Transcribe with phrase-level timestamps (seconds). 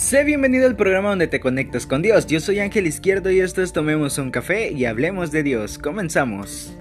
[0.00, 2.26] Sé bienvenido al programa donde te conectas con Dios.
[2.26, 5.78] Yo soy Ángel Izquierdo y esto es Tomemos un café y hablemos de Dios.
[5.78, 6.74] Comenzamos.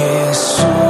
[0.00, 0.87] Eres tan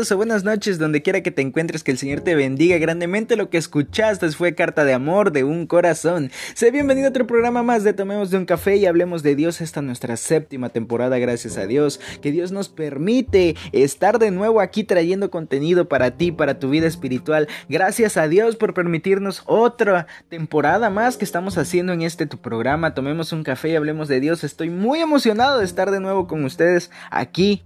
[0.00, 3.36] o buenas noches, donde quiera que te encuentres, que el Señor te bendiga grandemente.
[3.36, 6.30] Lo que escuchaste fue carta de amor de un corazón.
[6.54, 9.60] Sé bienvenido a otro programa más de Tomemos de un Café y hablemos de Dios.
[9.60, 14.84] Esta nuestra séptima temporada, gracias a Dios, que Dios nos permite estar de nuevo aquí
[14.84, 17.46] trayendo contenido para ti, para tu vida espiritual.
[17.68, 22.94] Gracias a Dios por permitirnos otra temporada más que estamos haciendo en este tu programa.
[22.94, 24.44] Tomemos un café y hablemos de Dios.
[24.44, 27.64] Estoy muy emocionado de estar de nuevo con ustedes aquí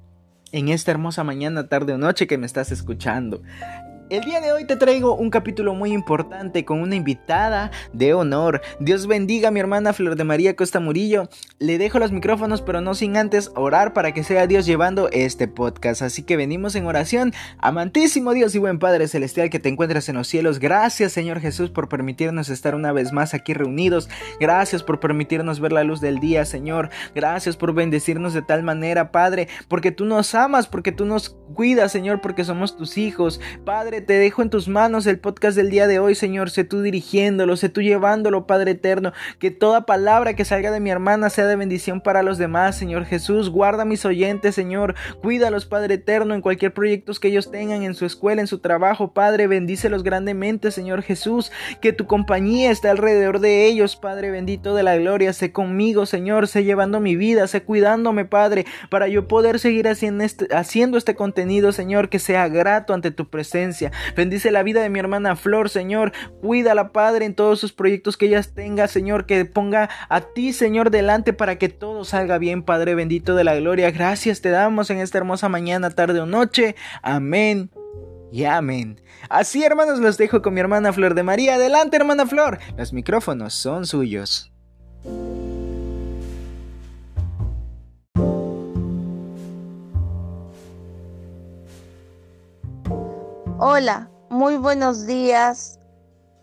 [0.54, 3.42] en esta hermosa mañana, tarde o noche que me estás escuchando.
[4.14, 8.62] El día de hoy te traigo un capítulo muy importante con una invitada de honor.
[8.78, 11.28] Dios bendiga a mi hermana Flor de María Costa Murillo.
[11.58, 15.48] Le dejo los micrófonos, pero no sin antes orar para que sea Dios llevando este
[15.48, 16.00] podcast.
[16.00, 17.34] Así que venimos en oración.
[17.58, 20.60] Amantísimo Dios y buen Padre Celestial que te encuentras en los cielos.
[20.60, 24.08] Gracias Señor Jesús por permitirnos estar una vez más aquí reunidos.
[24.38, 26.88] Gracias por permitirnos ver la luz del día, Señor.
[27.16, 31.90] Gracias por bendecirnos de tal manera, Padre, porque tú nos amas, porque tú nos cuidas,
[31.90, 33.40] Señor, porque somos tus hijos.
[33.64, 36.50] Padre, te dejo en tus manos el podcast del día de hoy, Señor.
[36.50, 39.12] Sé tú dirigiéndolo, sé tú llevándolo, Padre eterno.
[39.38, 43.04] Que toda palabra que salga de mi hermana sea de bendición para los demás, Señor
[43.04, 43.50] Jesús.
[43.50, 44.94] Guarda mis oyentes, Señor.
[45.22, 49.12] Cuídalos, Padre eterno, en cualquier proyecto que ellos tengan, en su escuela, en su trabajo,
[49.12, 49.46] Padre.
[49.46, 51.52] Bendícelos grandemente, Señor Jesús.
[51.80, 55.32] Que tu compañía esté alrededor de ellos, Padre bendito de la gloria.
[55.32, 56.48] Sé conmigo, Señor.
[56.48, 61.14] Sé llevando mi vida, sé cuidándome, Padre, para yo poder seguir haciendo este, haciendo este
[61.14, 63.83] contenido, Señor, que sea grato ante tu presencia.
[64.16, 66.12] Bendice la vida de mi hermana Flor, Señor.
[66.40, 69.26] Cuídala, Padre, en todos sus proyectos que ella tenga, Señor.
[69.26, 73.54] Que ponga a ti, Señor, delante para que todo salga bien, Padre bendito de la
[73.56, 73.90] gloria.
[73.90, 76.76] Gracias te damos en esta hermosa mañana, tarde o noche.
[77.02, 77.70] Amén.
[78.32, 79.00] Y amén.
[79.28, 81.54] Así, hermanos, los dejo con mi hermana Flor de María.
[81.54, 82.58] Adelante, hermana Flor.
[82.76, 84.52] Los micrófonos son suyos.
[93.66, 95.80] Hola, muy buenos días,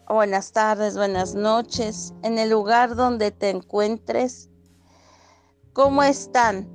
[0.10, 4.50] buenas tardes, buenas noches, en el lugar donde te encuentres.
[5.74, 6.68] ¿Cómo están?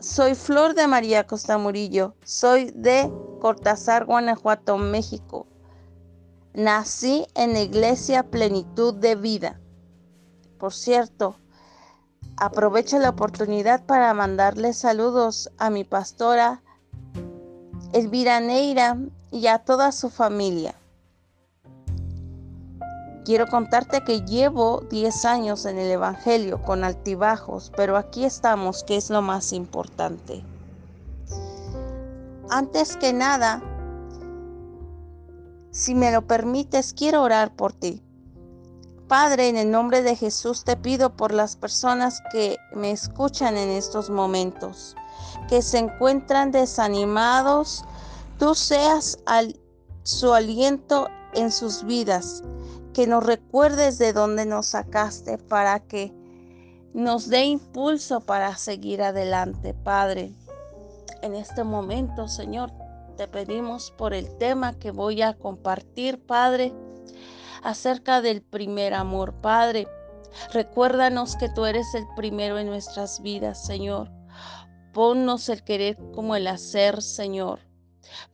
[0.00, 5.46] Soy Flor de María Costa Murillo, soy de Cortázar, Guanajuato, México.
[6.52, 9.60] Nací en iglesia Plenitud de Vida.
[10.58, 11.36] Por cierto,
[12.36, 16.60] aprovecho la oportunidad para mandarle saludos a mi pastora
[17.92, 18.98] Elvira Neira
[19.30, 20.74] y a toda su familia.
[23.24, 28.96] Quiero contarte que llevo 10 años en el Evangelio con altibajos, pero aquí estamos, que
[28.96, 30.42] es lo más importante.
[32.48, 33.62] Antes que nada,
[35.70, 38.02] si me lo permites, quiero orar por ti.
[39.06, 43.68] Padre, en el nombre de Jesús te pido por las personas que me escuchan en
[43.68, 44.96] estos momentos,
[45.48, 47.84] que se encuentran desanimados,
[48.40, 49.18] tú seas
[50.02, 52.42] su aliento en sus vidas,
[52.94, 56.10] que nos recuerdes de dónde nos sacaste para que
[56.94, 60.32] nos dé impulso para seguir adelante, Padre.
[61.20, 62.72] En este momento, Señor,
[63.18, 66.72] te pedimos por el tema que voy a compartir, Padre,
[67.62, 69.86] acerca del primer amor, Padre.
[70.54, 74.10] Recuérdanos que tú eres el primero en nuestras vidas, Señor.
[74.94, 77.69] Ponnos el querer como el hacer, Señor.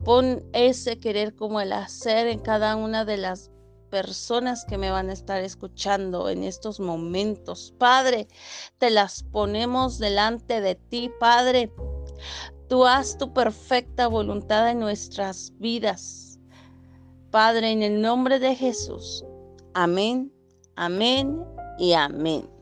[0.05, 3.51] Pon ese querer como el hacer en cada una de las
[3.91, 7.75] personas que me van a estar escuchando en estos momentos.
[7.79, 8.29] Padre,
[8.79, 11.73] te las ponemos delante de ti, Padre.
[12.69, 16.39] Tú haz tu perfecta voluntad en nuestras vidas.
[17.31, 19.25] Padre, en el nombre de Jesús.
[19.75, 20.33] Amén,
[20.75, 21.45] amén
[21.79, 22.56] y amén.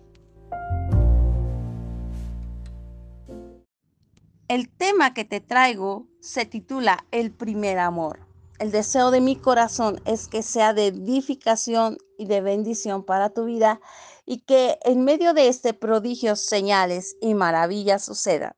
[4.47, 8.21] El tema que te traigo se titula El primer amor.
[8.59, 13.47] El deseo de mi corazón es que sea de edificación y de bendición para tu
[13.47, 13.81] vida
[14.27, 18.55] y que en medio de este prodigio señales y maravillas sucedan.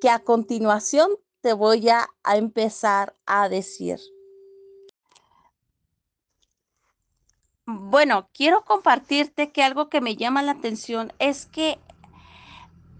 [0.00, 4.00] Que a continuación te voy a, a empezar a decir.
[7.64, 11.78] Bueno, quiero compartirte que algo que me llama la atención es que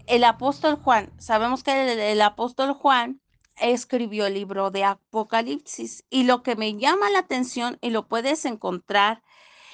[0.07, 3.21] el apóstol Juan, sabemos que el, apóstol Juan
[3.55, 8.45] escribió el libro de Apocalipsis y lo que me llama la atención y lo puedes
[8.45, 9.23] encontrar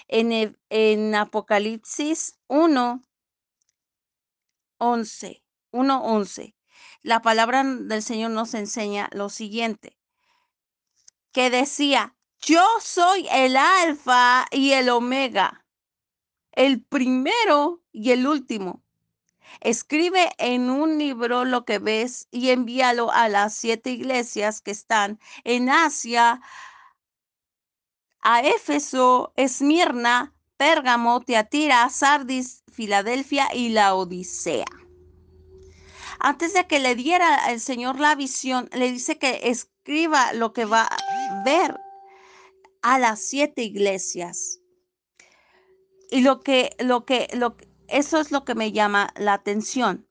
[0.07, 3.01] en, en Apocalipsis 1,
[4.77, 6.55] 11, 1, 11.
[7.01, 9.97] La palabra del Señor nos enseña lo siguiente,
[11.31, 15.65] que decía, yo soy el alfa y el omega,
[16.51, 18.83] el primero y el último
[19.61, 25.19] Escribe en un libro lo que ves y envíalo a las siete iglesias que están
[25.43, 26.41] en Asia,
[28.21, 34.65] a Éfeso, Esmirna, Pérgamo, Tiatira, Sardis, Filadelfia y la Odisea.
[36.19, 40.65] Antes de que le diera el Señor la visión, le dice que escriba lo que
[40.65, 41.79] va a ver
[42.81, 44.59] a las siete iglesias.
[46.11, 47.55] Y lo que, lo que, lo,
[47.91, 50.07] eso es lo que me llama la atención.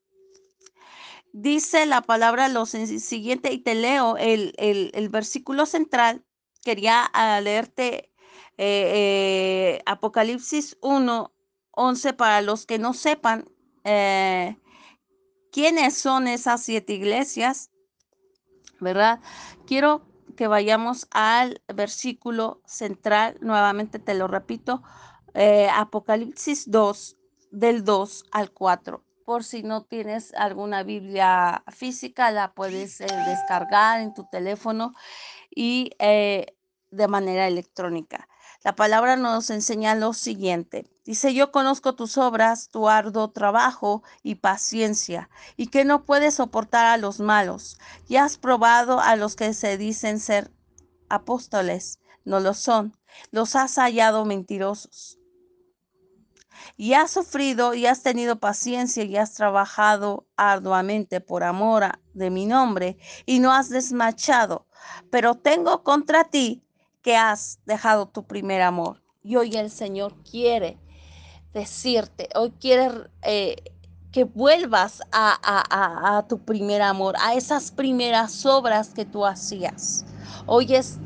[1.32, 6.25] Dice la palabra lo siguiente y te leo el, el, versículo central.
[6.64, 8.11] Quería ah, leerte
[8.56, 11.32] eh, eh, Apocalipsis 1,
[11.73, 13.44] 11 para los que no sepan
[13.85, 14.56] eh,
[15.52, 17.70] quiénes son esas siete iglesias,
[18.80, 19.20] ¿verdad?
[19.66, 20.02] Quiero
[20.35, 24.82] que vayamos al versículo central, nuevamente te lo repito,
[25.73, 27.18] Apocalipsis 2,
[27.50, 29.05] del 2 al 4.
[29.25, 34.95] Por si no tienes alguna Biblia física, la puedes eh, descargar en tu teléfono
[35.55, 36.57] y eh,
[36.90, 38.28] de manera electrónica.
[38.64, 40.87] La palabra nos enseña lo siguiente.
[41.05, 46.87] Dice, yo conozco tus obras, tu arduo trabajo y paciencia, y que no puedes soportar
[46.87, 47.78] a los malos.
[48.09, 50.50] Y has probado a los que se dicen ser
[51.09, 52.97] apóstoles, no lo son.
[53.31, 55.19] Los has hallado mentirosos
[56.77, 61.85] y has sufrido y has tenido paciencia y has trabajado arduamente por amor
[62.15, 64.67] de mi nombre y no has desmachado.
[65.11, 66.62] Pero tengo contra ti
[67.03, 69.03] que has dejado tu primer amor.
[69.23, 70.79] Y hoy el Señor quiere
[71.53, 73.57] decirte, hoy quiere eh,
[74.12, 75.38] que vuelvas a,
[76.19, 80.05] a tu primer amor, a esas primeras obras que tú hacías.
[80.47, 80.99] Hoy es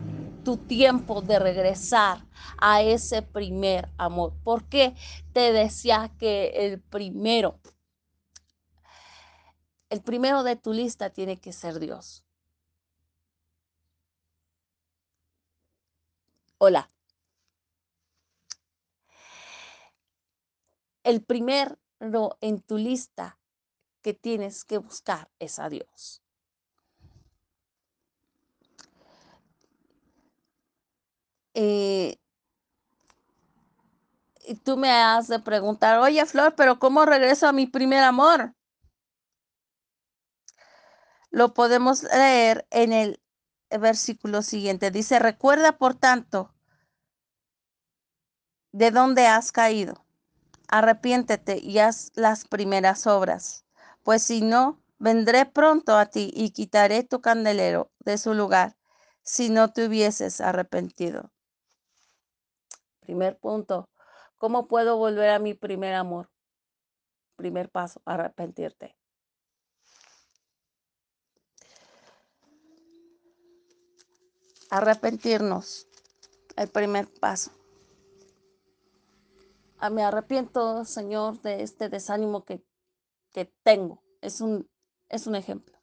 [0.45, 2.25] tu tiempo de regresar
[2.59, 4.35] a ese primer amor.
[4.45, 4.95] Porque
[5.33, 7.59] te decía que el primero,
[9.91, 12.25] el primero de tu lista tiene que ser Dios.
[16.59, 16.91] Hola.
[21.03, 21.77] El primero
[22.41, 23.39] en tu lista
[24.03, 26.23] que tienes que buscar es a Dios.
[31.55, 32.17] Eh,
[34.65, 38.55] tú me has de preguntar, oye Flor, pero ¿cómo regreso a mi primer amor?
[41.31, 43.23] Lo podemos leer en el
[43.71, 44.91] versículo siguiente.
[44.91, 46.53] Dice, recuerda por tanto
[48.73, 50.05] de dónde has caído.
[50.69, 53.65] Arrepiéntete y haz las primeras obras,
[54.03, 58.77] pues si no, vendré pronto a ti y quitaré tu candelero de su lugar
[59.23, 61.31] si no te hubieses arrepentido.
[63.01, 63.89] Primer punto,
[64.43, 66.29] ¿cómo puedo volver a mi primer amor?
[67.37, 68.97] Primer paso, arrepentirte.
[74.69, 75.87] Arrepentirnos,
[76.57, 77.53] el primer paso.
[79.79, 82.65] Ah, me arrepiento, Señor, de este desánimo que,
[83.33, 84.03] que tengo.
[84.21, 84.69] Es un,
[85.09, 85.79] es un ejemplo.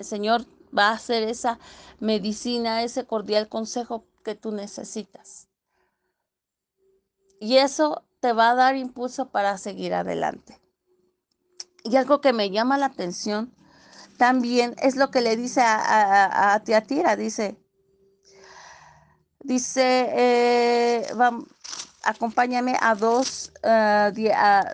[0.00, 0.44] El Señor
[0.76, 1.60] va a hacer esa
[2.00, 5.53] medicina, ese cordial consejo que tú necesitas.
[7.44, 10.58] Y eso te va a dar impulso para seguir adelante.
[11.82, 13.54] Y algo que me llama la atención
[14.16, 17.58] también es lo que le dice a, a, Tiatira, dice,
[19.40, 21.06] dice, eh,
[22.02, 24.10] acompáñame a 2, eh,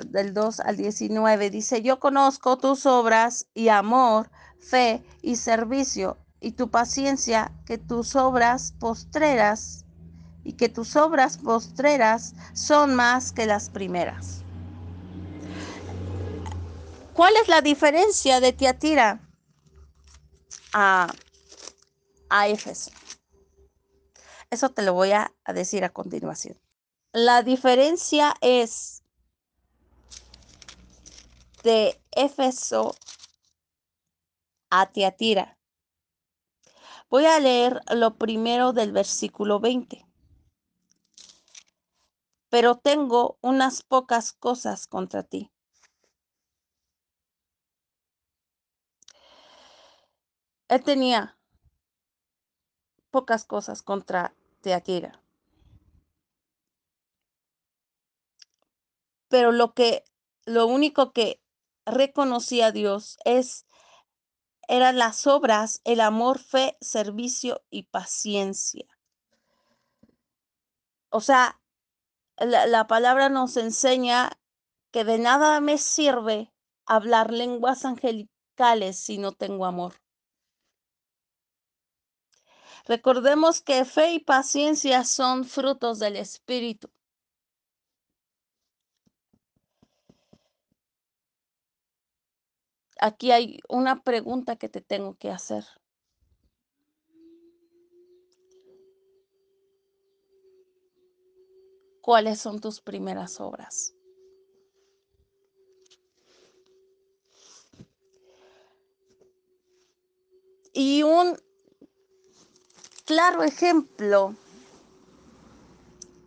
[0.07, 6.53] del 2 al 19, dice, yo conozco tus obras y amor, fe y servicio y
[6.53, 9.87] tu paciencia, que tus obras postreras
[10.51, 14.43] y que tus obras postreras son más que las primeras.
[17.15, 19.21] ¿Cuál es la diferencia de Tiatira
[20.73, 21.07] a,
[22.29, 22.91] a Éfeso?
[24.51, 26.59] Eso te lo voy a, a decir a continuación.
[27.13, 29.05] La diferencia es
[31.63, 32.97] de Éfeso
[34.69, 35.57] a Tiatira.
[37.09, 40.10] Voy a leer lo primero del versículo 20
[42.51, 45.51] pero tengo unas pocas cosas contra ti.
[50.69, 51.39] Él tenía
[53.11, 55.23] pocas cosas contra Teatira.
[59.29, 60.05] Pero lo que,
[60.45, 61.41] lo único que
[61.87, 63.67] reconocía a Dios es,
[64.69, 68.87] eran las obras, el amor, fe, servicio y paciencia.
[71.11, 71.60] O sea,
[72.41, 74.31] la, palabra nos enseña
[74.91, 76.53] que de nada me sirve
[76.87, 79.95] hablar lenguas angelicales si no tengo amor?
[82.87, 86.91] Recordemos que fe y paciencia son frutos del Espíritu.
[92.99, 95.65] Aquí hay una pregunta que te tengo que hacer.
[102.01, 103.95] ¿Cuáles son tus primeras obras?
[110.73, 111.37] Y un
[113.05, 114.35] claro ejemplo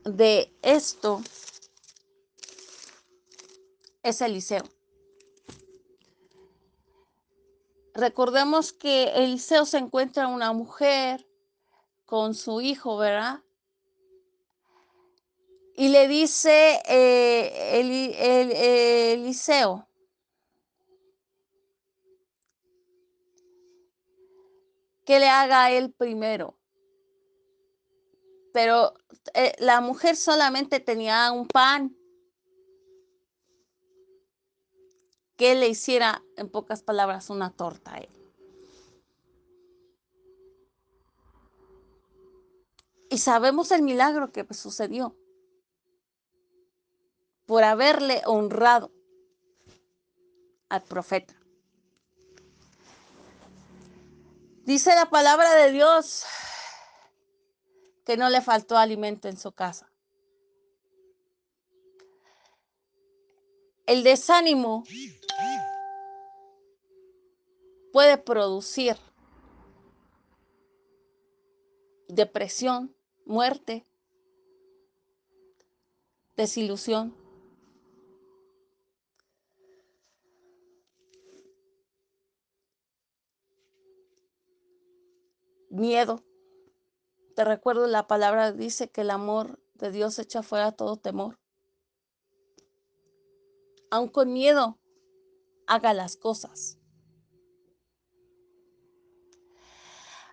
[0.04, 1.22] de esto
[4.04, 4.64] es Eliseo.
[7.94, 11.26] Recordemos que Eliseo se encuentra una mujer
[12.06, 13.40] con su hijo, ¿verdad?
[15.76, 17.80] Y le dice eh,
[19.14, 19.88] Eliseo,
[25.04, 26.56] que le haga él primero.
[28.54, 28.94] Pero
[29.34, 31.98] eh, la mujer solamente tenía un pan.
[35.36, 38.10] Que le hiciera, en pocas palabras, una torta a él.
[43.10, 45.16] Y sabemos el milagro que sucedió
[47.46, 48.92] por haberle honrado
[50.70, 51.34] al profeta.
[54.64, 56.24] Dice la palabra de Dios
[58.06, 59.90] que no le faltó alimento en su casa.
[63.86, 64.86] El desánimo
[67.92, 68.96] puede producir
[72.08, 73.86] depresión, muerte,
[76.36, 77.23] desilusión.
[85.74, 86.24] Miedo.
[87.36, 91.40] Te recuerdo la palabra dice que el amor de Dios echa fuera todo temor.
[93.90, 94.80] Aun con miedo,
[95.68, 96.78] haga las cosas.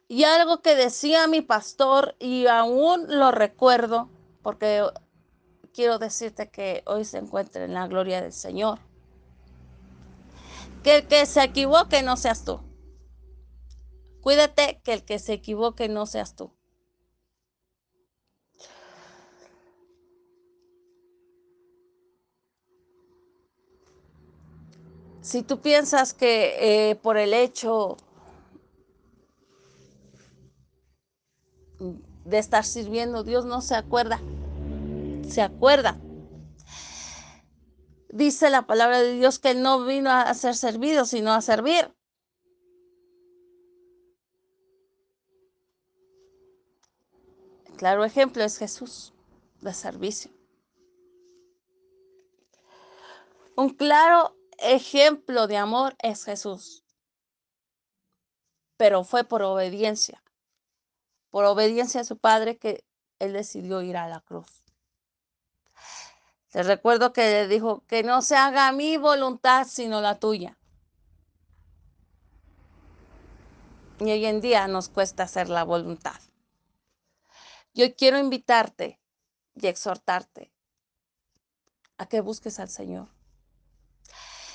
[0.09, 4.11] Y algo que decía mi pastor, y aún lo recuerdo,
[4.43, 4.83] porque
[5.73, 8.81] quiero decirte que hoy se encuentra en la gloria del Señor.
[10.83, 12.61] Que el que se equivoque no seas tú.
[14.21, 16.53] Cuídate que el que se equivoque no seas tú.
[25.23, 27.97] Si tú piensas que eh, por el hecho
[32.25, 34.21] de estar sirviendo, Dios no se acuerda.
[35.29, 35.99] Se acuerda.
[38.09, 41.95] Dice la palabra de Dios que Él no vino a ser servido, sino a servir.
[47.81, 49.15] Claro ejemplo es Jesús
[49.63, 50.31] de servicio.
[53.57, 56.85] Un claro ejemplo de amor es Jesús,
[58.77, 60.23] pero fue por obediencia,
[61.31, 62.85] por obediencia a su Padre que
[63.19, 64.63] él decidió ir a la cruz.
[66.51, 70.59] Te recuerdo que le dijo que no se haga mi voluntad sino la tuya.
[74.01, 76.21] Y hoy en día nos cuesta hacer la voluntad.
[77.75, 79.01] Yo quiero invitarte
[79.55, 80.53] y exhortarte
[81.99, 83.09] a que busques al Señor.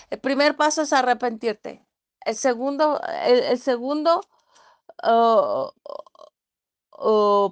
[0.10, 1.86] El primer paso es arrepentirte.
[2.22, 4.22] El segundo, el, segundo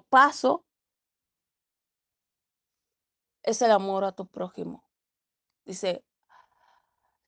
[0.09, 0.65] paso
[3.43, 4.83] es el amor a tu prójimo.
[5.65, 6.03] Dice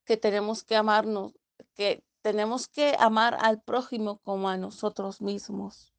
[0.06, 1.34] que tenemos que amarnos,
[1.74, 5.94] que tenemos que amar al prójimo como a nosotros mismos.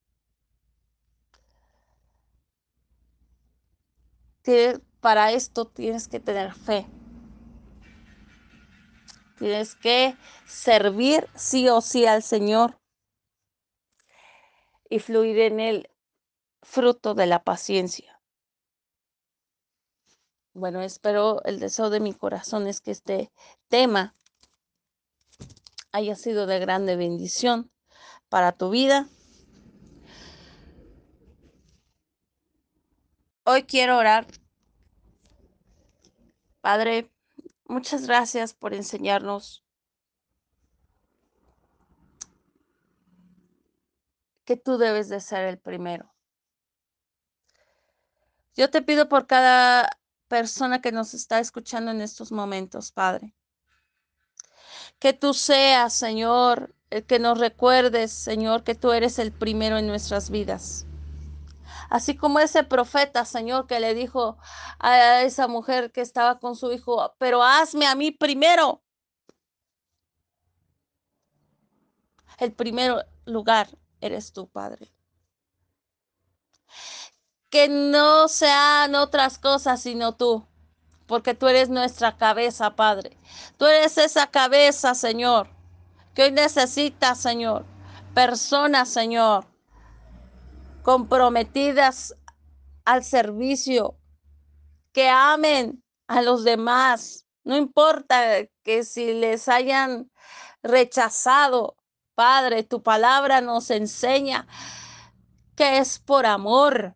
[5.00, 6.86] Para esto tienes que tener fe.
[9.38, 12.78] Tienes que servir sí o sí al Señor
[14.88, 15.90] y fluir en el
[16.62, 18.20] fruto de la paciencia.
[20.54, 23.30] Bueno, espero el deseo de mi corazón es que este
[23.68, 24.14] tema
[25.92, 27.70] haya sido de grande bendición
[28.28, 29.06] para tu vida.
[33.48, 34.26] Hoy quiero orar.
[36.60, 37.12] Padre,
[37.66, 39.64] muchas gracias por enseñarnos
[44.44, 46.12] que tú debes de ser el primero.
[48.56, 53.32] Yo te pido por cada persona que nos está escuchando en estos momentos, Padre,
[54.98, 59.86] Que tú seas, Señor, el que nos recuerdes, Señor, que tú eres el primero en
[59.86, 60.85] nuestras vidas.
[61.88, 64.38] Así como ese profeta, Señor, que le dijo
[64.78, 68.82] a esa mujer que estaba con su hijo, pero hazme a mí primero.
[72.38, 73.68] El primer lugar
[74.00, 74.92] eres tú, Padre.
[77.48, 80.46] Que no sean otras cosas sino tú,
[81.06, 83.16] porque tú eres nuestra cabeza, Padre.
[83.56, 85.48] Tú eres esa cabeza, Señor,
[86.14, 87.64] que hoy necesita, Señor.
[88.14, 89.46] Personas, Señor,
[90.86, 92.14] comprometidas
[92.84, 93.98] al servicio,
[94.92, 97.26] que amen a los demás.
[97.42, 100.12] No importa que si les hayan
[100.62, 101.76] rechazado,
[102.14, 104.46] Padre, tu palabra nos enseña
[105.56, 106.94] que es por amor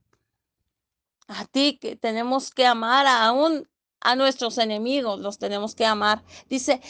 [1.26, 6.22] a ti que tenemos que amar aún a nuestros enemigos, los tenemos que amar.
[6.48, 6.80] Dice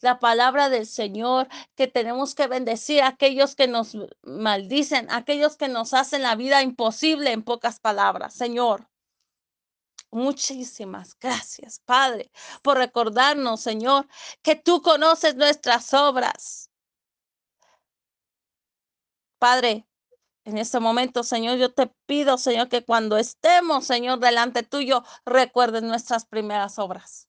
[0.00, 5.68] la palabra del Señor, que tenemos que bendecir a aquellos que nos maldicen, aquellos que
[5.68, 8.34] nos hacen la vida imposible en pocas palabras.
[8.34, 8.88] Señor,
[10.10, 12.30] muchísimas gracias, Padre,
[12.62, 14.08] por recordarnos, Señor,
[14.42, 16.70] que tú conoces nuestras obras.
[19.38, 19.86] Padre,
[20.44, 25.86] en este momento, Señor, yo te pido, Señor, que cuando estemos, Señor, delante tuyo, recuerden
[25.86, 27.28] nuestras primeras obras.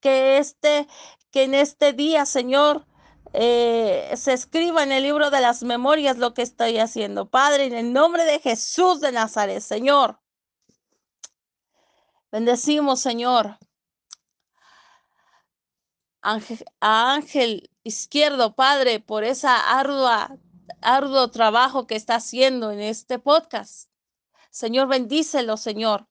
[0.00, 0.88] Que este,
[1.30, 2.86] que en este día, Señor,
[3.32, 7.28] eh, se escriba en el libro de las memorias lo que estoy haciendo.
[7.28, 10.20] Padre, en el nombre de Jesús de Nazaret, Señor.
[12.30, 13.58] Bendecimos, Señor,
[16.22, 20.36] a Ángel Izquierdo, Padre, por esa ardua,
[20.82, 23.88] arduo trabajo que está haciendo en este podcast.
[24.50, 26.06] Señor, bendícelo, Señor.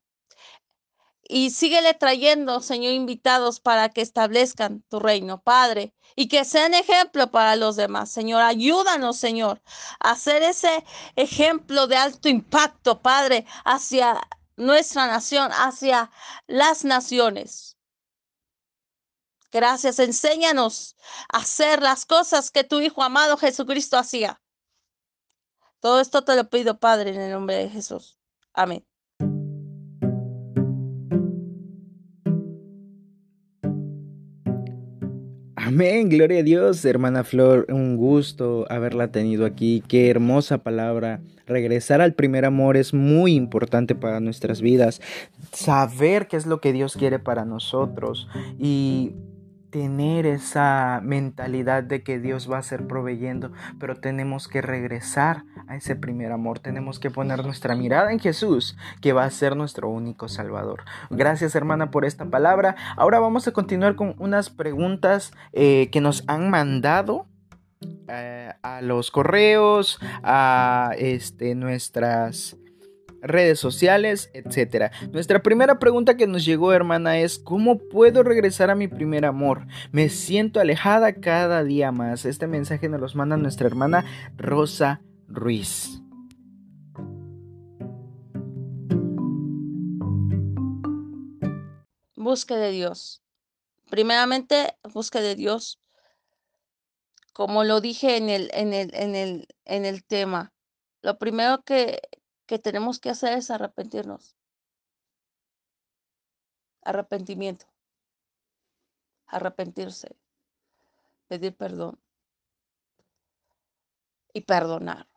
[1.30, 7.32] Y síguele trayendo, Señor, invitados para que establezcan tu reino, Padre, y que sean ejemplo
[7.32, 8.10] para los demás.
[8.10, 9.62] Señor, ayúdanos, Señor,
[10.00, 10.86] a hacer ese
[11.18, 14.22] ejemplo de alto impacto, Padre, hacia
[14.56, 16.12] nuestra nación, hacia
[16.48, 17.78] las naciones.
[19.52, 20.96] Gracias, enséñanos
[21.30, 24.42] a hacer las cosas que tu Hijo amado Jesucristo hacía.
[25.80, 28.18] Todo esto te lo pido, Padre, en el nombre de Jesús.
[28.54, 28.86] Amén.
[35.78, 41.22] Amén, gloria a Dios, hermana Flor, un gusto haberla tenido aquí, qué hermosa palabra.
[41.46, 45.04] Regresar al primer amor es muy importante para nuestras vidas,
[45.52, 48.28] saber qué es lo que Dios quiere para nosotros.
[48.58, 49.12] Y
[49.70, 55.76] tener esa mentalidad de que Dios va a ser proveyendo, pero tenemos que regresar a
[55.76, 59.90] ese primer amor, tenemos que poner nuestra mirada en Jesús, que va a ser nuestro
[59.90, 60.84] único Salvador.
[61.10, 62.76] Gracias hermana por esta palabra.
[62.96, 67.26] Ahora vamos a continuar con unas preguntas eh, que nos han mandado.
[68.10, 72.58] Eh, a los correos, a este, nuestras
[73.28, 74.92] redes sociales, etcétera.
[75.12, 79.68] Nuestra primera pregunta que nos llegó, hermana, es ¿cómo puedo regresar a mi primer amor?
[79.92, 82.26] Me siento alejada cada día más.
[82.26, 84.06] Este mensaje nos los manda nuestra hermana
[84.38, 86.02] Rosa Ruiz.
[92.16, 93.22] Busque de Dios.
[93.90, 95.80] Primeramente, busque de Dios.
[97.32, 100.52] Como lo dije en el, en el, en el, en el tema,
[101.02, 102.02] lo primero que,
[102.48, 104.36] que tenemos que hacer es arrepentirnos.
[106.82, 107.66] Arrepentimiento.
[109.28, 110.16] Arrepentirse.
[111.28, 112.00] Pedir perdón.
[114.34, 115.08] Y perdonar.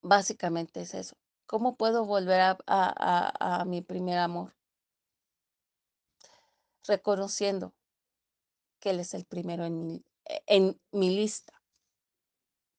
[0.00, 1.16] Básicamente es eso.
[1.46, 4.54] ¿Cómo puedo volver a, a, mi primer amor?
[6.86, 7.74] Reconociendo
[8.80, 10.04] que Él es el primero en mi,
[10.46, 11.52] en mi lista.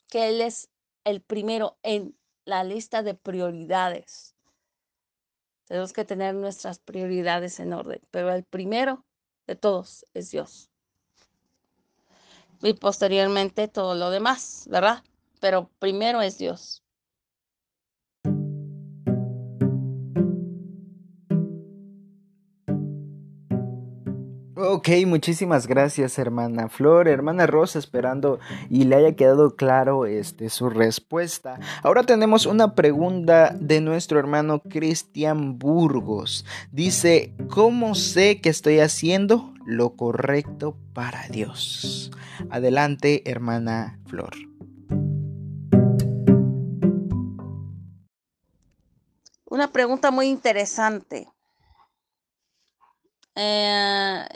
[0.07, 0.69] Que Él es
[1.03, 2.17] el primero en
[2.49, 4.35] la lista de prioridades.
[5.65, 9.05] Tenemos que tener nuestras prioridades en orden, pero el primero
[9.45, 10.69] de todos es Dios.
[12.61, 15.03] Y posteriormente todo lo demás, ¿verdad?
[15.39, 16.83] Pero primero es Dios.
[24.79, 28.39] Ok, muchísimas gracias hermana Flor, hermana Rosa, esperando
[28.69, 31.59] y le haya quedado claro este, su respuesta.
[31.83, 36.45] Ahora tenemos una pregunta de nuestro hermano Cristian Burgos.
[36.71, 42.11] Dice, ¿cómo sé que estoy haciendo lo correcto para Dios?
[42.49, 44.33] Adelante, hermana Flor.
[49.43, 51.27] Una pregunta muy interesante.
[53.41, 54.27] Eh,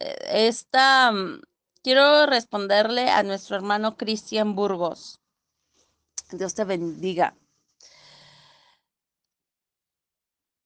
[0.00, 1.42] Eh, esta, mm,
[1.82, 5.20] quiero responderle a nuestro hermano Cristian Burgos.
[6.32, 7.36] Dios te bendiga.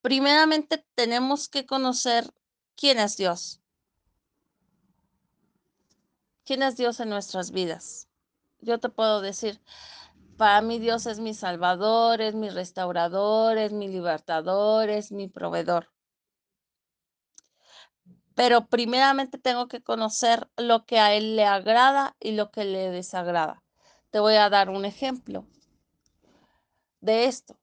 [0.02, 2.30] Primeramente tenemos que conocer
[2.76, 3.60] quién es Dios.
[6.44, 8.08] ¿Quién es Dios en nuestras vidas?
[8.60, 9.62] Yo te puedo decir,
[10.36, 15.93] para mí Dios es mi salvador, es mi restaurador, es mi libertador, es mi proveedor.
[18.34, 22.90] Pero primeramente tengo que conocer lo que a Él le agrada y lo que le
[22.90, 23.62] desagrada.
[24.10, 25.46] Te voy a dar un ejemplo
[27.00, 27.56] de esto.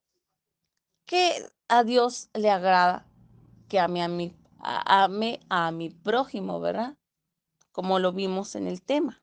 [1.05, 3.05] ¿Qué a Dios le agrada?
[3.67, 6.95] Que ame a mi, ame a mi prójimo, ¿verdad?
[7.71, 9.21] Como lo vimos en el tema.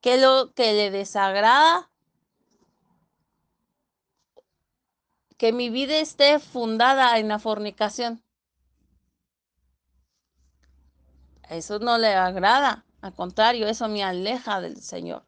[0.00, 1.90] ¿Qué lo que le desagrada?
[5.38, 8.22] Que mi vida esté fundada en la fornicación.
[11.52, 15.26] Eso no le agrada, al contrario, eso me aleja del Señor.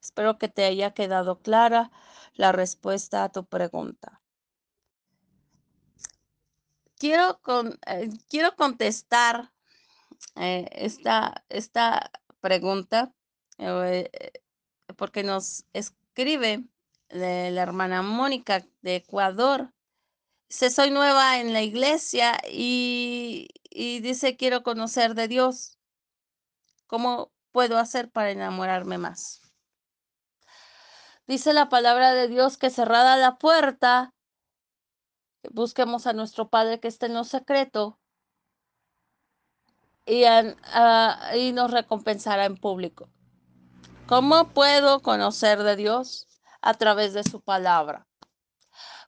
[0.00, 1.90] Espero que te haya quedado clara
[2.34, 4.22] la respuesta a tu pregunta.
[6.96, 7.38] Quiero,
[7.86, 9.52] eh, quiero contestar
[10.36, 12.10] eh, esta, esta,
[12.40, 13.12] pregunta
[13.58, 14.10] eh,
[14.96, 16.64] porque nos escribe
[17.08, 19.72] la hermana Mónica de Ecuador.
[20.52, 25.78] Se soy nueva en la iglesia y, y dice quiero conocer de Dios.
[26.86, 29.40] ¿Cómo puedo hacer para enamorarme más?
[31.26, 34.12] Dice la palabra de Dios que cerrada la puerta,
[35.50, 37.98] busquemos a nuestro Padre que está en lo secreto
[40.04, 43.08] y, ah, y nos recompensará en público.
[44.06, 46.28] ¿Cómo puedo conocer de Dios?
[46.60, 48.06] A través de su palabra.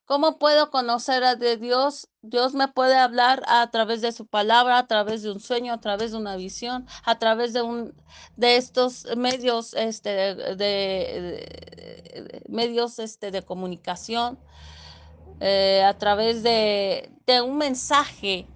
[0.06, 2.08] ¿Cómo puedo conocer a Dios?
[2.20, 5.80] Dios me puede hablar a través de su palabra, a través de un sueño, a
[5.80, 7.94] través de una visión, a través de un
[8.36, 14.38] de estos medios este de, medios este de comunicación,
[15.40, 18.46] eh, a través de, de un mensaje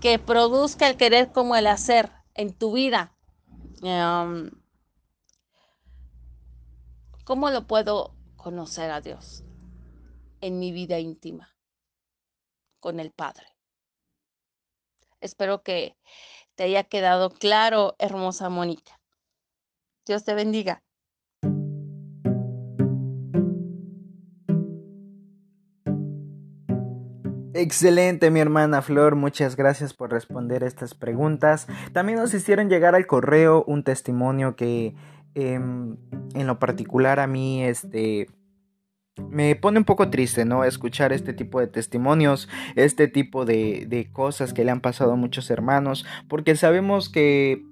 [0.00, 3.14] que produzca el querer como el hacer en tu vida.
[3.82, 4.50] Em,
[7.24, 9.45] ¿Cómo lo puedo conocer a Dios?
[10.40, 11.54] En mi vida íntima
[12.80, 13.46] con el Padre.
[15.20, 15.96] Espero que
[16.54, 19.00] te haya quedado claro, hermosa Mónica.
[20.06, 20.82] Dios te bendiga.
[27.58, 29.16] Excelente, mi hermana Flor.
[29.16, 31.66] Muchas gracias por responder estas preguntas.
[31.92, 34.94] También nos hicieron llegar al correo un testimonio que
[35.34, 35.96] em,
[36.34, 38.28] en lo particular a mí este,
[39.30, 40.64] me pone un poco triste, ¿no?
[40.64, 45.16] Escuchar este tipo de testimonios, este tipo de, de, cosas que le han pasado a
[45.16, 47.62] muchos hermanos, porque sabemos que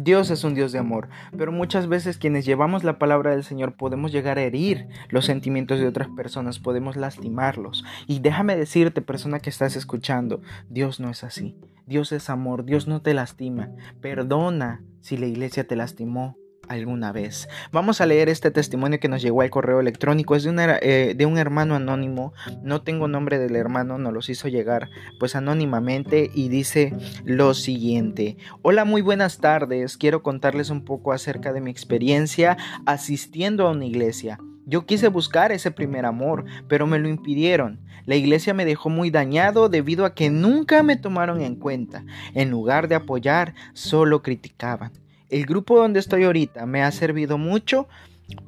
[0.00, 3.76] Dios es un Dios de amor, pero muchas veces quienes llevamos la palabra del Señor
[3.76, 7.84] podemos llegar a herir los sentimientos de otras personas, podemos lastimarlos.
[8.06, 11.56] Y déjame decirte, persona que estás escuchando, Dios no es así.
[11.86, 13.70] Dios es amor, Dios no te lastima.
[14.00, 16.36] Perdona si la iglesia te lastimó,
[16.68, 17.48] alguna vez.
[17.72, 20.34] Vamos a leer este testimonio que nos llegó al correo electrónico.
[20.36, 22.32] Es de, eh, de un hermano anónimo.
[22.62, 28.36] No tengo nombre del hermano, nos los hizo llegar pues anónimamente y dice lo siguiente.
[28.62, 29.96] Hola, muy buenas tardes.
[29.96, 34.38] Quiero contarles un poco acerca de mi experiencia asistiendo a una iglesia.
[34.66, 37.80] Yo quise buscar ese primer amor, pero me lo impidieron.
[38.04, 42.04] La iglesia me dejó muy dañado debido a que nunca me tomaron en cuenta.
[42.34, 44.92] En lugar de apoyar, solo criticaban.
[45.28, 47.88] El grupo donde estoy ahorita me ha servido mucho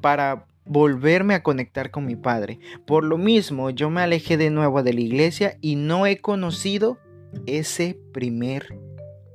[0.01, 2.59] para volverme a conectar con mi padre.
[2.85, 6.97] Por lo mismo, yo me alejé de nuevo de la iglesia y no he conocido
[7.45, 8.79] ese primer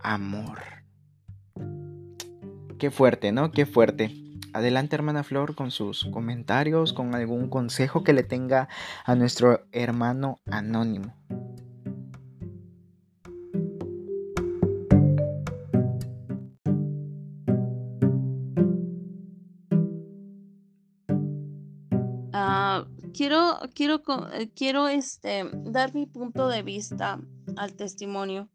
[0.03, 0.59] amor.
[2.79, 3.53] Qué fuerte, ¿no?
[3.53, 4.15] Qué fuerte.
[4.53, 8.69] Adelante, hermana Flor, con sus comentarios, con algún consejo que le tenga
[9.05, 11.15] a nuestro hermano anónimo.
[23.17, 24.03] Quiero, quiero,
[24.33, 27.19] eh, quiero este, dar mi punto de vista
[27.57, 28.49] al testimonio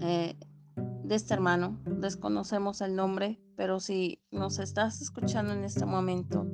[0.00, 0.34] eh,
[0.76, 1.78] de este hermano.
[1.84, 6.46] Desconocemos el nombre, pero si nos estás escuchando en este momento,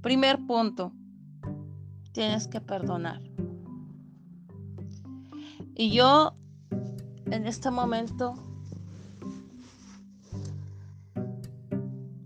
[0.00, 0.92] primer punto,
[2.12, 3.20] tienes que perdonar.
[5.74, 6.36] Y yo
[7.26, 8.34] en este momento,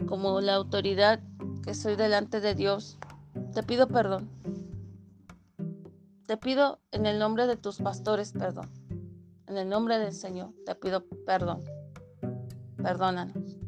[0.06, 1.22] como la autoridad
[1.64, 2.98] que soy delante de Dios,
[3.54, 4.28] te pido perdón.
[6.26, 8.68] Te pido en el nombre de tus pastores perdón.
[9.46, 11.62] En el nombre del Señor te pido perdón.
[12.76, 13.58] Perdónanos.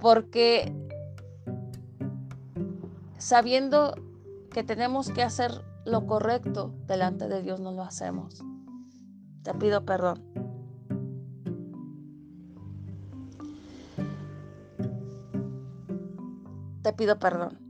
[0.00, 0.74] Porque
[3.18, 3.94] sabiendo
[4.50, 8.42] que tenemos que hacer lo correcto delante de Dios, no lo hacemos.
[9.42, 10.24] Te pido perdón.
[16.82, 17.65] Te pido perdón.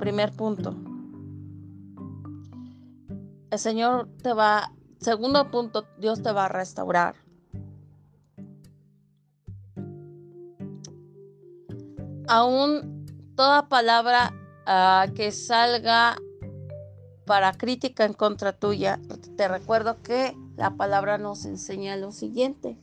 [0.00, 0.74] Primer punto.
[3.50, 7.16] El Señor te va, segundo punto, Dios te va a restaurar.
[12.28, 13.04] Aún
[13.36, 14.32] toda palabra
[14.66, 16.16] uh, que salga
[17.26, 18.98] para crítica en contra tuya,
[19.36, 22.78] te recuerdo que la palabra nos enseña lo siguiente,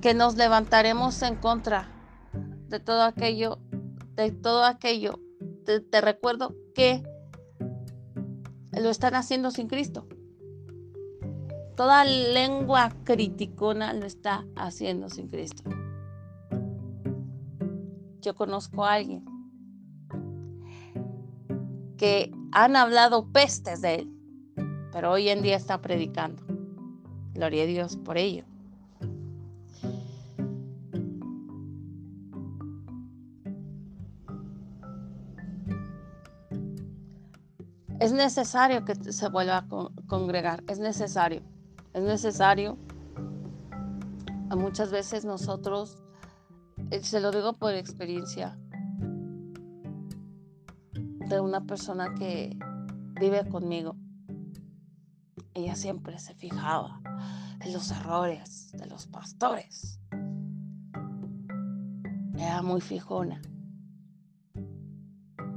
[0.00, 1.86] que nos levantaremos en contra
[2.68, 3.58] de todo aquello,
[4.16, 5.20] de todo aquello.
[5.64, 7.02] Te, recuerdo que
[8.72, 10.06] lo están haciendo sin Cristo.
[11.76, 15.62] Toda lengua criticona lo está haciendo sin Cristo.
[18.20, 19.24] Yo conozco a alguien
[21.96, 24.10] que han hablado pestes de él,
[24.92, 26.42] pero hoy en día está predicando.
[27.32, 28.44] Gloria a Dios por ello.
[38.00, 39.66] Es necesario que se vuelva a
[40.06, 41.42] congregar, es necesario,
[41.92, 42.78] es necesario.
[44.56, 46.02] Muchas veces nosotros,
[46.90, 48.58] eh, se lo digo por experiencia,
[50.94, 52.58] de una persona que
[53.20, 53.94] vive conmigo.
[55.52, 57.02] Ella siempre se fijaba
[57.60, 60.00] en los errores de los pastores.
[62.34, 63.42] Era muy fijona.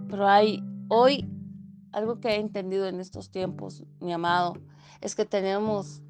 [0.10, 1.33] Pero hay hoy
[1.94, 4.56] algo que he entendido en estos tiempos, mi amado,
[5.00, 6.02] es que tenemos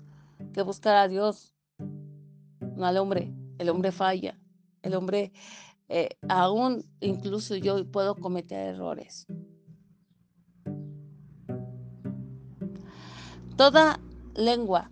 [0.54, 3.34] que buscar a Dios, no al hombre.
[3.60, 4.40] El hombre falla.
[4.82, 5.32] El hombre,
[5.90, 9.28] eh, aún incluso yo puedo cometer errores.
[13.56, 14.00] Toda
[14.36, 14.90] lengua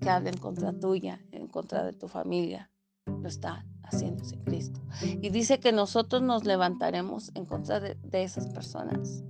[0.00, 2.70] que hable en contra tuya, en contra de tu familia,
[3.06, 4.80] lo está haciéndose Cristo.
[5.02, 9.24] Y dice que nosotros nos levantaremos en contra de, esas personas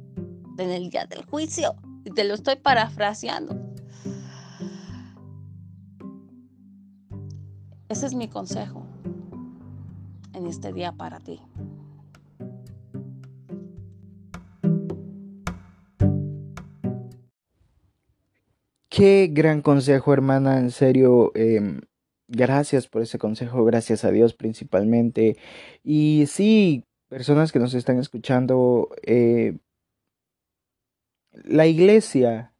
[0.58, 1.74] en el día del juicio.
[2.04, 3.58] Y te lo estoy parafraseando.
[7.88, 8.84] Ese es mi consejo
[10.32, 11.40] en este día para ti.
[18.88, 20.58] Qué gran consejo, hermana.
[20.58, 21.82] En serio, em,
[22.28, 23.64] gracias por ese consejo.
[23.64, 25.36] Gracias a Dios principalmente.
[25.82, 29.58] Y sí, personas que nos están escuchando, eh,
[31.44, 32.54] la iglesia,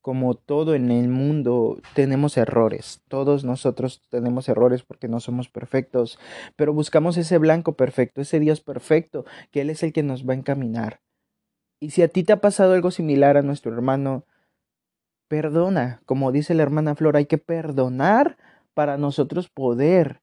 [0.00, 3.02] como todo en el mundo, tenemos errores.
[3.08, 6.18] Todos nosotros tenemos errores porque no somos perfectos,
[6.56, 10.34] pero buscamos ese blanco perfecto, ese Dios perfecto, que Él es el que nos va
[10.34, 11.00] a encaminar.
[11.80, 14.24] Y si a ti te ha pasado algo similar a nuestro hermano,
[15.28, 18.36] perdona, como dice la hermana Flor, hay que perdonar
[18.74, 20.20] para nosotros poder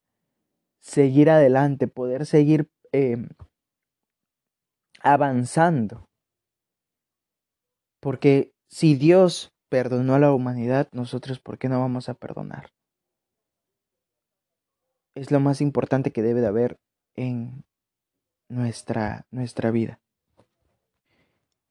[0.82, 3.18] seguir adelante, poder seguir eh,
[5.02, 6.10] avanzando.
[8.02, 12.72] Porque si Dios perdonó a la humanidad, nosotros ¿por qué no vamos a perdonar?
[15.16, 16.78] Es lo más importante que debe de haber
[17.16, 17.64] en
[18.50, 20.00] nuestra, nuestra vida.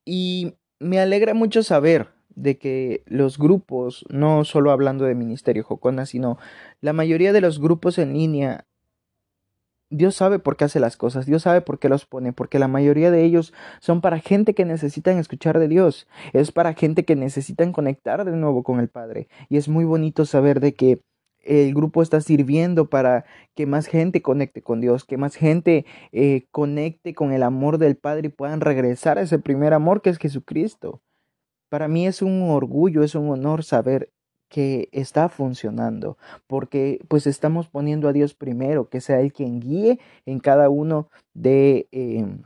[0.04, 6.06] Y me alegra mucho saber de que los grupos, no solo hablando de Ministerio Jocona,
[6.06, 6.38] sino
[6.80, 8.66] la mayoría de los grupos en línea
[9.90, 12.68] Dios sabe por qué hace las cosas, Dios sabe por qué los pone, porque la
[12.68, 17.16] mayoría de ellos son para gente que necesitan escuchar de Dios, es para gente que
[17.16, 19.28] necesitan conectar de nuevo con el Padre.
[19.48, 21.02] Y es muy bonito saber de que
[21.42, 23.24] el grupo está sirviendo para
[23.56, 27.96] que más gente conecte con Dios, que más gente eh, conecte con el amor del
[27.96, 31.02] Padre y puedan regresar a ese primer amor que es Jesucristo.
[31.70, 34.10] Para mí es un orgullo, es un honor saber
[34.50, 36.18] que está funcionando,
[36.48, 41.08] porque pues estamos poniendo a Dios primero, que sea Él quien guíe en cada uno
[41.32, 42.42] de, em,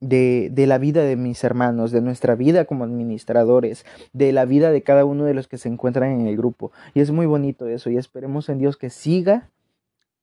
[0.00, 4.70] de, de, la vida de mis hermanos, de nuestra vida como administradores, de la vida
[4.70, 6.70] de cada uno de los que se encuentran en el grupo.
[6.92, 9.50] Y es muy bonito eso, y esperemos en Dios que siga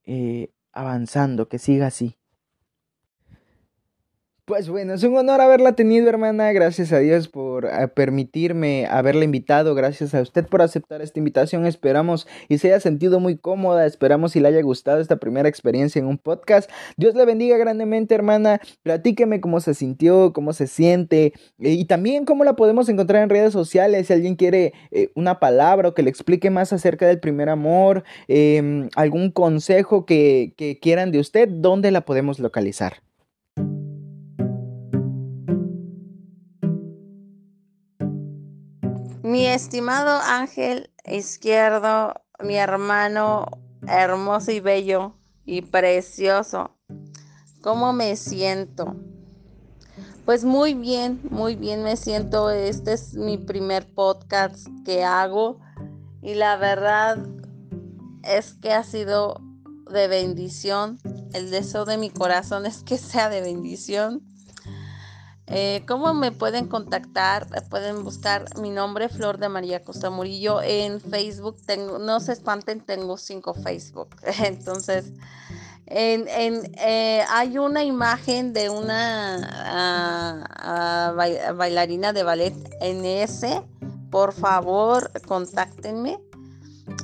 [0.06, 2.20] eh, avanzando, que siga así.
[4.46, 6.52] Pues bueno, es un honor haberla tenido, hermana.
[6.52, 9.76] Gracias a Dios por eh, permitirme haberla invitado.
[9.76, 11.66] Gracias a usted por aceptar esta invitación.
[11.68, 13.86] Esperamos y se haya sentido muy cómoda.
[13.86, 16.70] Esperamos y le haya gustado esta primera experiencia en un podcast.
[16.98, 18.60] Dios le bendiga grandemente, hermana.
[18.82, 23.30] Platíqueme cómo se sintió, cómo se siente eh, y también cómo la podemos encontrar en
[23.30, 24.08] redes sociales.
[24.08, 28.04] Si alguien quiere eh, una palabra o que le explique más acerca del primer amor,
[28.28, 33.02] em, algún consejo que, que quieran de usted, ¿dónde la podemos localizar?
[39.42, 42.14] Mi estimado ángel izquierdo,
[42.44, 43.48] mi hermano
[43.88, 45.16] hermoso y bello
[45.46, 46.78] y precioso,
[47.62, 48.96] ¿cómo me siento?
[50.26, 52.52] Pues muy bien, muy bien me siento.
[52.52, 55.60] Este es mi primer podcast que hago
[56.22, 57.18] y la verdad
[58.22, 59.42] es que ha sido
[59.92, 61.00] de bendición.
[61.34, 64.22] El deseo de mi corazón es que sea de bendición.
[65.54, 67.45] Eh, ¿Cómo me pueden contactar?
[67.70, 71.58] Pueden buscar mi nombre, Flor de María Costa Murillo, en Facebook.
[71.66, 74.16] Tengo, no se espanten, tengo cinco Facebook.
[74.43, 75.12] Entonces,
[75.88, 76.26] en,
[76.78, 83.62] eh, hay una imagen de una ah, ah, bailarina de ballet ese.
[84.10, 86.18] Por favor, contáctenme.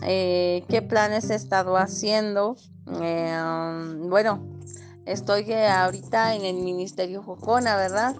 [0.04, 2.56] Eh, ¿Qué planes he estado haciendo?
[2.86, 4.42] Um, bueno,
[5.08, 8.16] Estoy ahorita en el Ministerio Jocona, ¿verdad?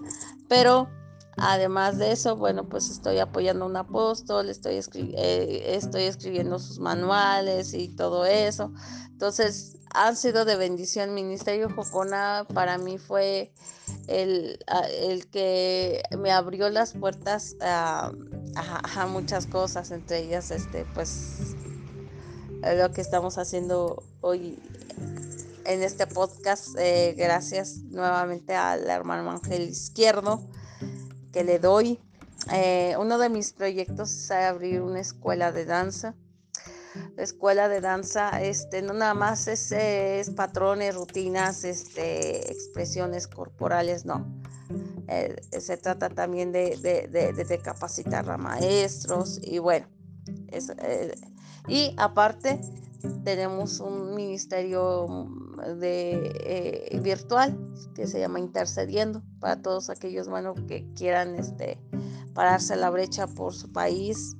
[0.48, 0.88] Pero
[1.36, 6.78] además de eso, bueno, pues estoy apoyando a un apóstol, estoy, eh, estoy escribiendo sus
[6.78, 8.72] manuales y todo eso.
[9.10, 11.12] Entonces, han sido de bendición.
[11.12, 13.52] Ministerio Jocona para mí fue
[14.06, 14.58] el,
[15.02, 18.12] el que me abrió las puertas a,
[18.54, 21.54] a, muchas cosas, entre ellas, este, pues,
[22.76, 24.58] lo que estamos haciendo hoy
[25.68, 26.68] en este podcast.
[26.78, 30.40] Eh, gracias nuevamente al hermano Ángel Izquierdo
[31.30, 32.00] que le doy.
[32.52, 36.14] Eh, uno de mis proyectos es abrir una escuela de danza.
[37.16, 44.06] La escuela de danza, este, no nada más es, es patrones, rutinas, este, expresiones corporales,
[44.06, 44.26] no.
[45.06, 49.86] Eh, se trata también de, de, capacitar a maestros y bueno,
[51.68, 52.58] y aparte
[53.24, 57.56] tenemos un ministerio mm, eh, virtual
[57.94, 61.78] que se llama Intercediendo para todos aquellos bueno, que quieran este,
[62.34, 64.36] pararse la brecha por su país.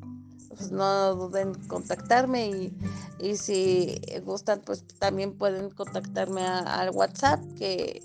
[0.49, 2.77] Pues no duden en contactarme y,
[3.21, 8.03] y, si gustan pues también pueden contactarme al WhatsApp que,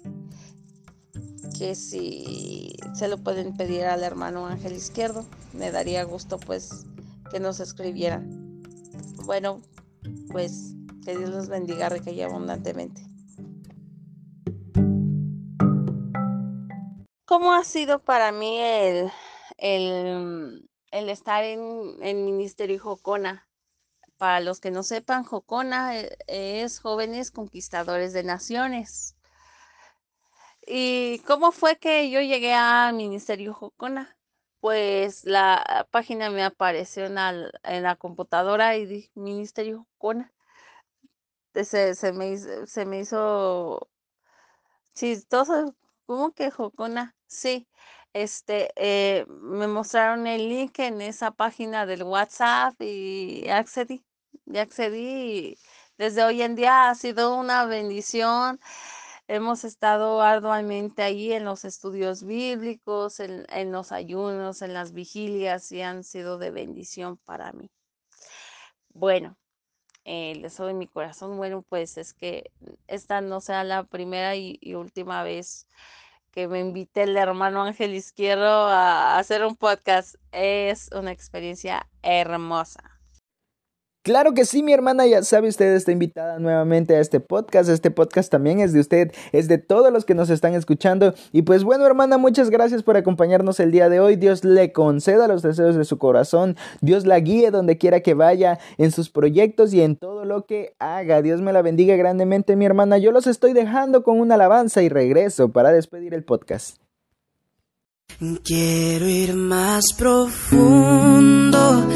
[1.58, 6.86] que si se lo pueden pedir al hermano Ángel Izquierdo me daría gusto pues
[7.32, 8.62] que nos escribieran.
[9.26, 9.62] Bueno,
[10.32, 10.76] pues
[11.06, 13.02] que Dios los bendiga rica y abundantemente.
[17.26, 19.12] ¿Cómo ha sido para mí el,
[19.58, 23.50] el, estar en el Ministerio Jocona?
[24.18, 29.16] Para los que no sepan, Jocona eh, es Jóvenes Conquistadores de Naciones.
[30.66, 34.16] ¿Y cómo fue que yo llegué al Ministerio Jocona?
[34.64, 40.32] Pues la página me apareció en la, computadora y dije, Ministerio Jocona.
[41.54, 43.90] Se, se, me, hizo, se me hizo
[46.06, 47.14] ¿cómo que Jocona?
[47.28, 47.68] Sí,
[48.14, 54.06] este, eh, me mostraron el link en esa página del WhatsApp y accedí,
[54.46, 55.58] y accedí.
[55.98, 58.62] desde hoy en día ha sido una bendición
[59.28, 65.82] Hemos estado arduamente ahí en los estudios bíblicos, en, los ayunos, en las vigilias y
[65.82, 67.72] han sido de bendición para mí.
[68.90, 69.38] Bueno,
[70.04, 72.52] el deseo de mi corazón, bueno, pues es que
[72.88, 75.68] esta no sea la primera y, última vez
[76.32, 80.16] que me invite el hermano Ángel Izquierdo a hacer un podcast.
[80.32, 82.93] Es una experiencia hermosa.
[84.04, 87.70] Claro que sí, mi hermana, ya sabe, usted está invitada nuevamente a este podcast.
[87.70, 91.14] Este podcast también es de usted, es de todos los que nos están escuchando.
[91.32, 94.18] Y pues bueno, hermana, muchas gracias por acompañarnos el día de hoy.
[94.18, 96.58] Dios le conceda los deseos de su corazón.
[96.82, 100.76] Dios la guíe donde quiera que vaya, en sus proyectos y en todo lo que
[100.80, 101.22] haga.
[101.22, 102.98] Dios me la bendiga grandemente, mi hermana.
[102.98, 106.76] Yo los estoy dejando con una alabanza y regreso para despedir el podcast.
[108.44, 111.88] Quiero ir más profundo,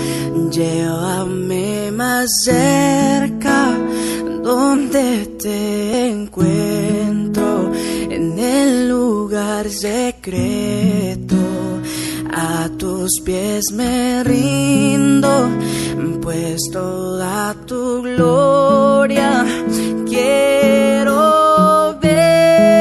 [0.50, 3.76] llévame más cerca
[4.44, 7.72] donde te encuentro,
[8.12, 11.36] en el lugar secreto.
[12.32, 15.50] A tus pies me rindo,
[16.22, 19.44] pues toda tu gloria
[20.06, 22.78] quiero ver.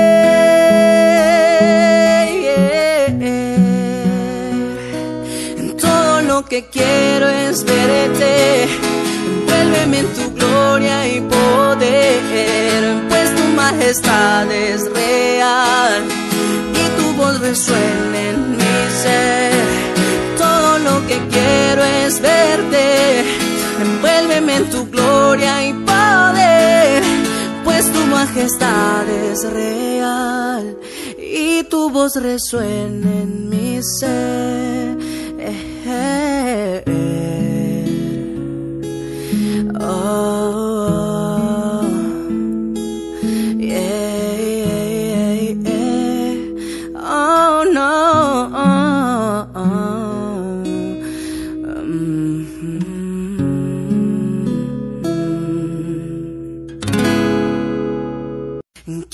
[5.80, 8.95] Todo lo que quiero es verte
[9.87, 16.03] Envuélveme en tu gloria y poder, pues tu majestad es real
[16.74, 19.53] y tu voz resuena en mi ser.
[20.37, 23.24] Todo lo que quiero es verte,
[23.80, 27.03] envuélveme en tu gloria y poder,
[27.64, 30.76] pues tu majestad es real
[31.16, 34.99] y tu voz resuena en mi ser.
[35.39, 37.15] Eh, eh, eh.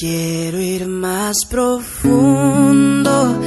[0.04, 3.40] Quiero ir más profundo,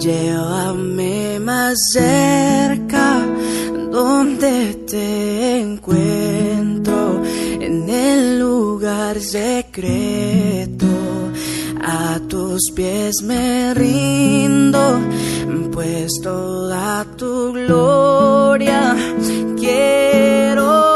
[0.00, 3.24] llévame más cerca,
[3.92, 5.41] donde te
[9.20, 10.86] secreto.
[11.84, 15.00] A tus pies me rindo,
[15.72, 18.96] pues toda tu gloria
[19.56, 20.92] quiero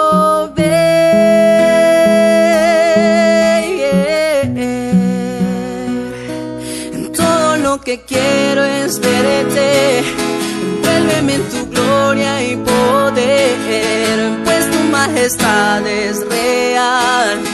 [7.87, 10.01] que quiero es verte.
[10.01, 17.46] Envuélveme en tu gloria y poder, pues tu majestad es real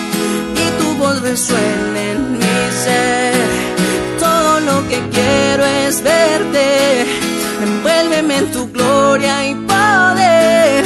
[1.32, 3.34] resuena en mi ser.
[4.18, 6.66] Todo lo que quiero es verte.
[7.66, 10.84] Envuélveme en tu gloria y poder,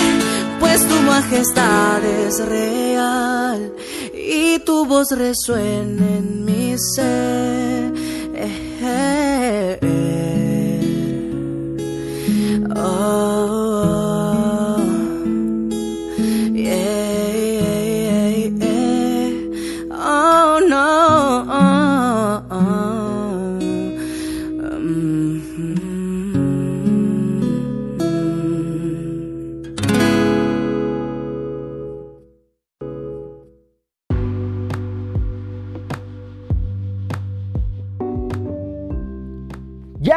[0.61, 3.73] pues tu majestad es real
[4.15, 7.93] y tu voz resuena en mi ser.
[8.35, 9.79] Eh,
[12.77, 13.56] oh,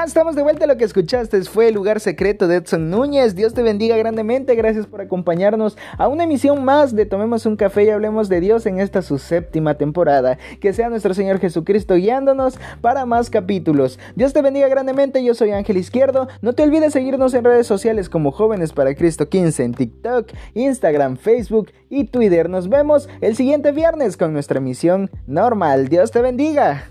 [0.10, 0.66] estamos de vuelta.
[0.66, 3.36] Lo que escuchaste fue El lugar secreto de Edson Núñez.
[3.36, 4.56] Dios te bendiga grandemente.
[4.56, 8.66] Gracias por acompañarnos a una emisión más de Tomemos un café y hablemos de Dios
[8.66, 10.40] en esta su séptima temporada.
[10.60, 14.00] Que sea nuestro Señor Jesucristo guiándonos para más capítulos.
[14.16, 15.24] Dios te bendiga grandemente.
[15.24, 16.28] Yo soy Ángel Izquierdo.
[16.42, 21.18] No te olvides seguirnos en redes sociales como Jóvenes para Cristo 15 en TikTok, Instagram,
[21.18, 22.50] Facebook y Twitter.
[22.50, 25.88] Nos vemos el siguiente viernes con nuestra emisión normal.
[25.88, 26.86] Dios te bendiga.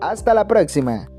[0.00, 1.13] Hasta la próxima.